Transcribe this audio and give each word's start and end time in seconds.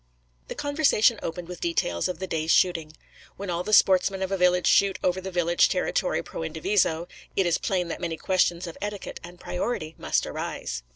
The 0.47 0.55
conversation 0.55 1.19
opened 1.21 1.47
with 1.47 1.61
details 1.61 2.07
of 2.07 2.17
the 2.17 2.25
day's 2.25 2.49
shooting. 2.49 2.93
When 3.37 3.51
all 3.51 3.61
the 3.63 3.71
sportsmen 3.71 4.23
of 4.23 4.31
a 4.31 4.35
village 4.37 4.65
shoot 4.65 4.97
over 5.03 5.21
the 5.21 5.29
village 5.29 5.69
territory 5.69 6.23
pro 6.23 6.41
indiviso, 6.41 7.07
it 7.35 7.45
is 7.45 7.59
plain 7.59 7.87
that 7.89 8.01
many 8.01 8.17
questions 8.17 8.65
of 8.65 8.79
etiquette 8.81 9.19
and 9.23 9.39
priority 9.39 9.93
must 9.99 10.25
arise. 10.25 10.81